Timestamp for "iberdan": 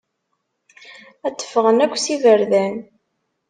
2.15-2.75